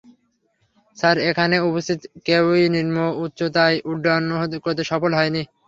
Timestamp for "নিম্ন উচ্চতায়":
2.75-3.77